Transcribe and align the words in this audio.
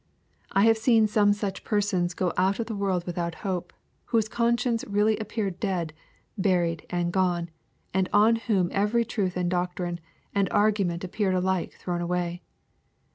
I 0.53 0.63
have 0.65 0.79
seen 0.79 1.05
some 1.05 1.31
such 1.31 1.63
persona 1.63 2.07
go 2.15 2.33
out 2.35 2.57
of 2.57 2.65
the 2.65 2.75
world 2.75 3.05
without 3.05 3.35
hopa 3.45 3.69
whose 4.05 4.27
conscience 4.27 4.83
really 4.85 5.15
appeared 5.19 5.59
dead, 5.59 5.93
buried 6.35 6.87
and 6.89 7.13
gone, 7.13 7.51
and 7.93 8.09
on 8.11 8.37
whom 8.37 8.69
every 8.71 9.05
truth 9.05 9.37
and 9.37 9.47
doctrine, 9.47 9.99
and 10.33 10.47
argument 10.49 11.03
appeared 11.03 11.35
alike 11.35 11.73
thrown 11.73 12.01
away. 12.01 12.41